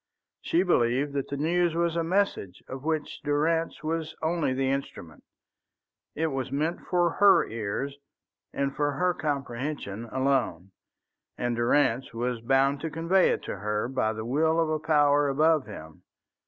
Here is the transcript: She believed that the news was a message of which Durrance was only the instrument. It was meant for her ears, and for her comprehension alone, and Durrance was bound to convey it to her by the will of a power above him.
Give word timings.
She 0.41 0.63
believed 0.63 1.13
that 1.13 1.27
the 1.27 1.37
news 1.37 1.75
was 1.75 1.95
a 1.95 2.03
message 2.03 2.63
of 2.67 2.83
which 2.83 3.21
Durrance 3.21 3.83
was 3.83 4.15
only 4.23 4.51
the 4.51 4.67
instrument. 4.71 5.23
It 6.15 6.25
was 6.31 6.51
meant 6.51 6.81
for 6.87 7.11
her 7.11 7.45
ears, 7.45 7.99
and 8.51 8.75
for 8.75 8.93
her 8.93 9.13
comprehension 9.13 10.05
alone, 10.05 10.71
and 11.37 11.55
Durrance 11.55 12.15
was 12.15 12.41
bound 12.41 12.81
to 12.81 12.89
convey 12.89 13.29
it 13.29 13.43
to 13.43 13.57
her 13.57 13.87
by 13.87 14.11
the 14.13 14.25
will 14.25 14.59
of 14.59 14.69
a 14.71 14.79
power 14.79 15.27
above 15.29 15.67
him. 15.67 16.01